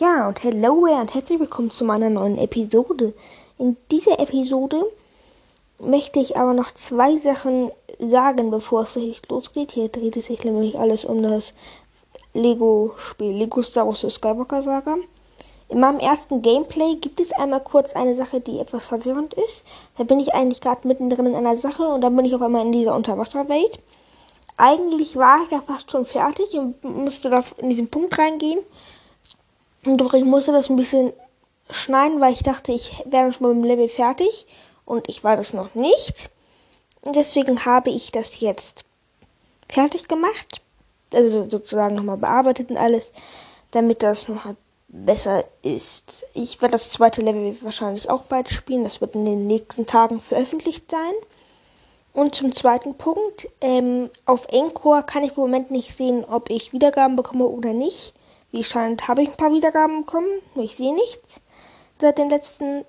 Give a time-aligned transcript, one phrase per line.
[0.00, 3.12] Ja, und hello und herzlich willkommen zu meiner neuen Episode.
[3.58, 4.82] In dieser Episode
[5.78, 9.72] möchte ich aber noch zwei Sachen sagen, bevor es richtig losgeht.
[9.72, 11.52] Hier dreht es sich nämlich alles um das
[12.32, 14.96] Lego-Spiel Lego Star Wars Skywalker Saga.
[15.68, 19.64] In meinem ersten Gameplay gibt es einmal kurz eine Sache, die etwas verwirrend ist.
[19.98, 22.64] Da bin ich eigentlich gerade mittendrin in einer Sache und dann bin ich auf einmal
[22.64, 23.78] in dieser Unterwasserwelt.
[24.56, 28.60] Eigentlich war ich da fast schon fertig und musste da in diesen Punkt reingehen.
[29.84, 31.12] Doch ich musste das ein bisschen
[31.70, 34.46] schneiden, weil ich dachte, ich wäre schon mal mit dem Level fertig.
[34.84, 36.30] Und ich war das noch nicht.
[37.00, 38.84] Und deswegen habe ich das jetzt
[39.68, 40.60] fertig gemacht.
[41.14, 43.10] Also sozusagen nochmal bearbeitet und alles,
[43.70, 44.56] damit das nochmal
[44.88, 46.26] besser ist.
[46.34, 48.84] Ich werde das zweite Level wahrscheinlich auch bald spielen.
[48.84, 51.14] Das wird in den nächsten Tagen veröffentlicht sein.
[52.12, 53.48] Und zum zweiten Punkt.
[53.60, 58.12] Ähm, auf Encore kann ich im Moment nicht sehen, ob ich Wiedergaben bekomme oder nicht.
[58.52, 60.40] Wie scheint, habe ich ein paar Wiedergaben bekommen.
[60.54, 61.40] Nur ich sehe nichts.
[62.00, 62.84] Seit den letzten,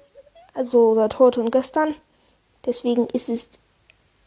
[0.54, 1.96] also seit heute und gestern.
[2.66, 3.48] Deswegen ist es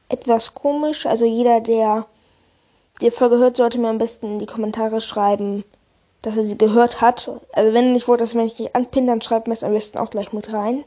[0.08, 1.06] etwas komisch.
[1.06, 2.06] Also jeder, der
[3.00, 5.64] die Folge hört, sollte mir am besten in die Kommentare schreiben,
[6.22, 7.30] dass er sie gehört hat.
[7.52, 10.10] Also wenn ich wollte, dass man nicht anpinnt, dann schreibt mir es am besten auch
[10.10, 10.84] gleich mit rein.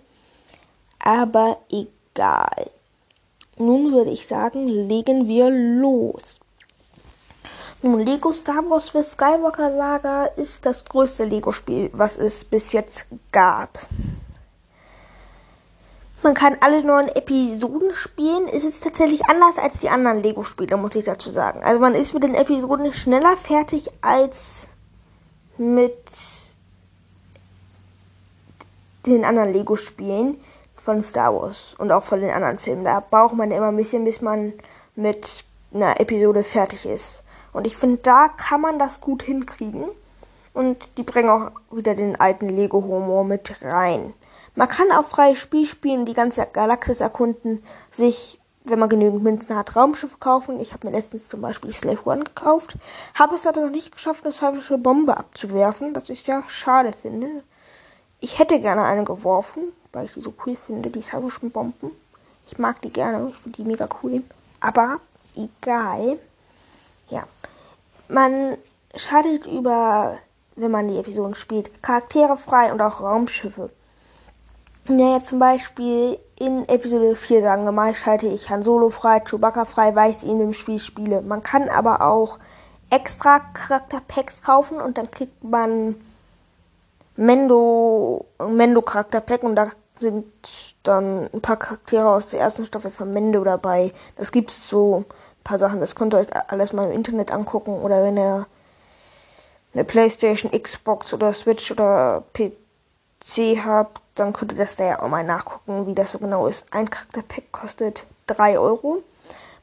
[0.99, 2.71] Aber egal.
[3.57, 6.39] Nun würde ich sagen, legen wir los.
[7.83, 13.05] Nun, Lego Star Wars für Skywalker Saga ist das größte Lego-Spiel, was es bis jetzt
[13.31, 13.77] gab.
[16.23, 18.47] Man kann alle neuen Episoden spielen.
[18.51, 21.61] Es ist tatsächlich anders als die anderen Lego-Spiele, muss ich dazu sagen.
[21.63, 24.65] Also man ist mit den Episoden schneller fertig als
[25.59, 26.11] mit
[29.05, 30.41] den anderen Lego-Spielen
[30.83, 32.85] von Star Wars und auch von den anderen Filmen.
[32.85, 34.53] Da braucht man immer ein bisschen, bis man
[34.95, 37.21] mit einer Episode fertig ist.
[37.57, 39.85] Und ich finde, da kann man das gut hinkriegen.
[40.53, 44.13] Und die bringen auch wieder den alten Lego-Humor mit rein.
[44.53, 49.55] Man kann auch freies Spiel spielen, die ganze Galaxis erkunden, sich, wenn man genügend Münzen
[49.55, 50.59] hat, Raumschiffe kaufen.
[50.59, 52.77] Ich habe mir letztens zum Beispiel Slave One gekauft.
[53.17, 57.43] Habe es leider noch nicht geschafft, eine teuflische Bombe abzuwerfen, das ich ja schade finde.
[58.19, 59.63] Ich hätte gerne eine geworfen,
[59.93, 61.89] weil ich die so cool finde, die teuflischen Bomben.
[62.45, 64.21] Ich mag die gerne, ich finde die mega cool.
[64.59, 64.99] Aber
[65.35, 66.19] egal.
[67.09, 67.23] Ja.
[68.07, 68.57] Man
[68.95, 70.17] schaltet über,
[70.55, 73.69] wenn man die Episoden spielt, Charaktere frei und auch Raumschiffe.
[74.87, 79.65] Naja, zum Beispiel in Episode 4, sagen wir mal, schalte ich Han Solo frei, Chewbacca
[79.65, 81.21] frei, weil ich ihn im Spiel spiele.
[81.21, 82.39] Man kann aber auch
[82.89, 85.95] extra Charakterpacks kaufen und dann kriegt man
[87.17, 90.25] Mendo, Mendo Charakterpack und da sind
[90.83, 93.91] dann ein paar Charaktere aus der ersten Staffel von Mendo dabei.
[94.15, 95.05] Das gibt's so
[95.47, 95.79] paar Sachen.
[95.79, 97.73] Das könnt ihr euch alles mal im Internet angucken.
[97.81, 98.45] Oder wenn ihr
[99.73, 105.09] eine Playstation, Xbox oder Switch oder PC habt, dann könnt ihr das da ja auch
[105.09, 106.65] mal nachgucken, wie das so genau ist.
[106.71, 109.03] Ein Charakterpack kostet 3 Euro.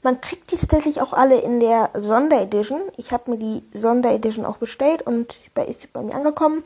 [0.02, 2.82] Man kriegt die tatsächlich auch alle in der Sonderedition.
[2.96, 5.36] Ich habe mir die Sonderedition auch bestellt und
[5.66, 6.62] ist sie bei mir angekommen.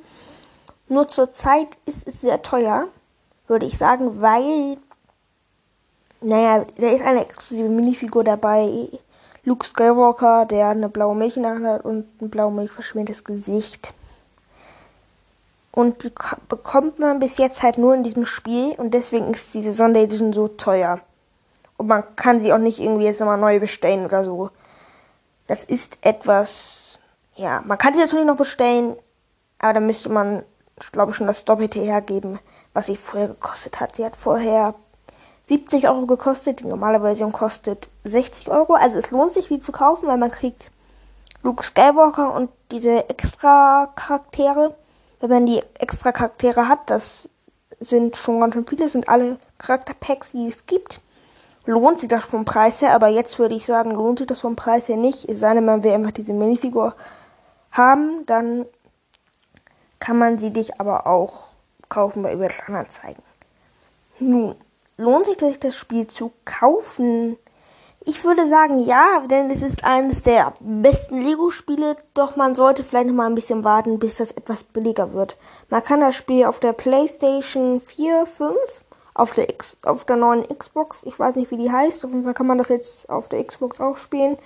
[0.89, 2.89] Nur zur Zeit ist es sehr teuer,
[3.47, 4.79] würde ich sagen, weil,
[6.21, 8.89] naja, da ist eine exklusive Minifigur dabei,
[9.49, 13.25] Luke Skywalker, der eine blaue Milch in der Hand hat und ein blau Milch verschmiertes
[13.25, 13.95] Gesicht.
[15.73, 16.13] Und die
[16.49, 20.49] bekommt man bis jetzt halt nur in diesem Spiel und deswegen ist diese Sonderedition so
[20.49, 21.01] teuer.
[21.79, 24.51] Und man kann sie auch nicht irgendwie jetzt nochmal neu bestellen oder so.
[25.47, 26.99] Das ist etwas,
[27.37, 28.97] ja, man kann sie natürlich noch bestellen,
[29.61, 30.43] aber da müsste man,
[30.93, 32.39] glaube ich, schon das Doppelte hergeben,
[32.75, 33.97] was sie vorher gekostet hat.
[33.97, 34.75] Sie hat vorher
[35.49, 36.61] 70 Euro gekostet.
[36.61, 38.75] Die normale Version kostet 60 Euro.
[38.75, 40.71] Also es lohnt sich, die zu kaufen, weil man kriegt
[41.43, 44.77] Luke Skywalker und diese extra Charaktere.
[45.21, 47.29] Wenn man die extra Charaktere hat, das
[47.81, 51.01] sind schon ganz schön viele, sind alle Charakterpacks, die es gibt.
[51.65, 54.57] Lohnt sich das vom Preis her, aber jetzt würde ich sagen, lohnt sich das vom
[54.57, 55.29] Preis her nicht.
[55.29, 56.95] Es sei denn, man will einfach diese Minifigur
[57.73, 58.67] haben, dann
[59.99, 61.49] kann man sie dich aber auch
[61.89, 63.23] kaufen bei eBay Kleinanzeigen.
[64.19, 64.55] Nun,
[64.99, 67.39] lohnt sich das Spiel zu kaufen?
[68.05, 73.07] Ich würde sagen ja, denn es ist eines der besten Lego-Spiele, doch man sollte vielleicht
[73.07, 75.37] noch mal ein bisschen warten, bis das etwas billiger wird.
[75.69, 78.57] Man kann das Spiel auf der PlayStation 4, 5,
[79.15, 82.25] auf der, X, auf der neuen Xbox, ich weiß nicht wie die heißt, auf jeden
[82.25, 84.37] Fall kann man das jetzt auf der Xbox auch spielen,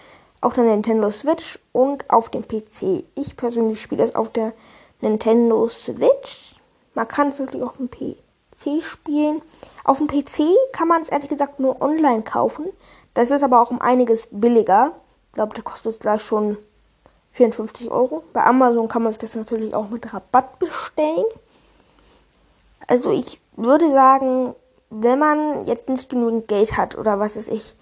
[0.41, 3.05] auf der Nintendo Switch und auf dem PC.
[3.15, 4.53] Ich persönlich spiele es auf der
[5.01, 6.57] Nintendo Switch.
[6.95, 8.17] Man kann es auch auf dem PC
[8.83, 9.43] spielen.
[9.85, 12.67] Auf dem PC kann man es ehrlich gesagt nur online kaufen.
[13.15, 14.93] Das ist aber auch um einiges billiger.
[15.29, 16.57] Ich glaube, der kostet gleich schon
[17.33, 18.23] 54 Euro.
[18.33, 21.25] Bei Amazon kann man sich das natürlich auch mit Rabatt bestellen.
[22.87, 24.55] Also ich würde sagen,
[24.91, 27.75] wenn man jetzt nicht genügend Geld hat oder was weiß ich,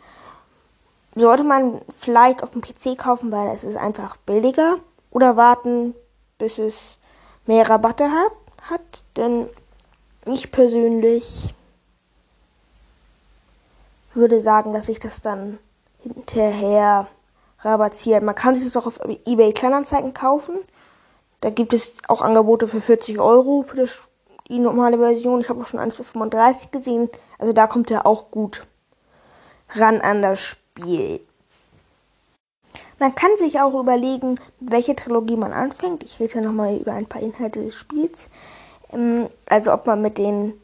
[1.16, 4.76] sollte man vielleicht auf dem PC kaufen, weil es ist einfach billiger.
[5.10, 5.94] Oder warten,
[6.38, 7.00] bis es
[7.46, 8.32] mehr Rabatte hat.
[8.70, 9.04] hat.
[9.16, 9.48] Denn
[10.26, 11.54] ich persönlich
[14.14, 15.58] würde sagen, dass ich das dann
[16.02, 17.06] hinterher
[17.60, 18.22] rabattiert.
[18.22, 20.58] Man kann sich das auch auf eBay Kleinanzeigen kaufen.
[21.40, 24.08] Da gibt es auch Angebote für 40 Euro für das,
[24.48, 25.40] die normale Version.
[25.40, 27.08] Ich habe auch schon eins für 35 gesehen.
[27.38, 28.66] Also da kommt er auch gut
[29.70, 31.20] ran an das Spiel.
[32.98, 36.02] Man kann sich auch überlegen, welche Trilogie man anfängt.
[36.02, 38.28] Ich rede ja nochmal über ein paar Inhalte des Spiels.
[38.92, 40.54] Ähm, also ob man mit den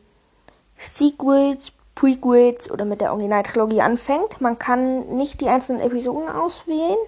[0.79, 4.41] Sequels, Prequels oder mit der Originaltrilogie anfängt.
[4.41, 6.99] Man kann nicht die einzelnen Episoden auswählen,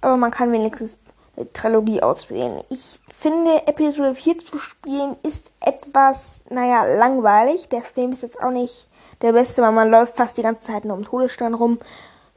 [0.00, 0.96] aber man kann wenigstens
[1.36, 2.62] eine Trilogie auswählen.
[2.70, 7.68] Ich finde, Episode 4 zu spielen ist etwas, naja, langweilig.
[7.68, 8.88] Der Film ist jetzt auch nicht
[9.20, 11.78] der beste, weil man läuft fast die ganze Zeit nur um Todesstern rum.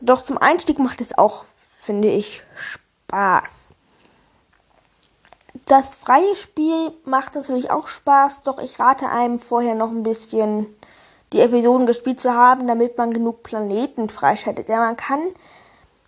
[0.01, 1.45] Doch zum Einstieg macht es auch,
[1.81, 3.69] finde ich, Spaß.
[5.65, 10.67] Das freie Spiel macht natürlich auch Spaß, doch ich rate einem vorher noch ein bisschen
[11.31, 14.69] die Episoden gespielt zu haben, damit man genug Planeten freischaltet.
[14.69, 15.21] Ja, man kann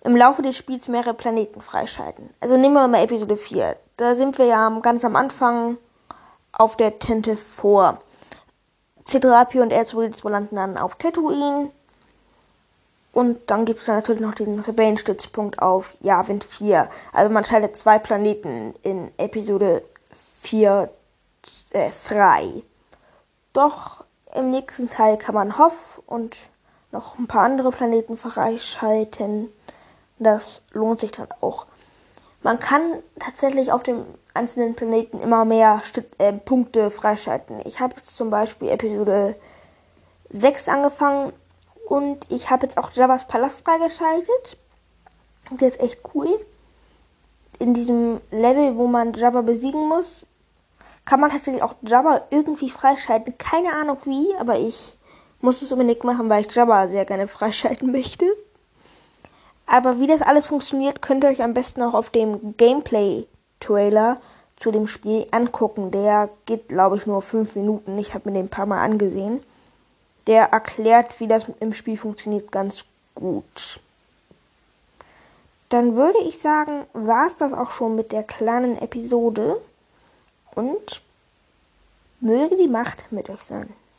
[0.04, 2.30] im Laufe des Spiels mehrere Planeten freischalten.
[2.40, 3.76] Also nehmen wir mal Episode 4.
[3.98, 5.78] Da sind wir ja ganz am Anfang
[6.52, 8.00] auf der Tinte vor.
[9.08, 11.72] C3PO und R2D2 landen dann auf Tatooine.
[13.16, 16.90] Und dann gibt es natürlich noch den Rebellenstützpunkt auf Yavin 4.
[17.14, 19.84] Also man schaltet zwei Planeten in Episode
[20.42, 20.90] 4
[21.72, 22.62] äh, frei.
[23.54, 24.04] Doch
[24.34, 26.50] im nächsten Teil kann man Hoff und
[26.92, 29.48] noch ein paar andere Planeten freischalten.
[30.20, 31.68] Das lohnt sich dann auch.
[32.44, 34.04] Man kann tatsächlich auf dem
[34.34, 37.62] einzelnen Planeten immer mehr Stück, äh, Punkte freischalten.
[37.64, 39.38] Ich habe jetzt zum Beispiel Episode
[40.32, 41.32] 6 angefangen
[41.86, 44.58] und ich habe jetzt auch Javas Palast freigeschaltet.
[45.52, 46.28] Der ist echt cool.
[47.60, 50.26] In diesem Level, wo man Java besiegen muss,
[51.06, 53.38] kann man tatsächlich auch Jabba irgendwie freischalten.
[53.38, 54.98] Keine Ahnung wie, aber ich
[55.40, 58.26] muss es unbedingt machen, weil ich Jabba sehr gerne freischalten möchte.
[59.68, 64.20] Aber wie das alles funktioniert, könnt ihr euch am besten auch auf dem Gameplay-Trailer
[64.58, 65.92] zu dem Spiel angucken.
[65.92, 67.98] Der geht, glaube ich, nur fünf Minuten.
[67.98, 69.42] Ich habe mir den ein paar Mal angesehen.
[70.28, 73.80] Der erklärt, wie das im Spiel funktioniert, ganz gut.
[75.70, 79.62] Dann würde ich sagen, war es das auch schon mit der kleinen Episode
[80.56, 81.02] und
[82.22, 83.74] möge die Macht mit euch sein.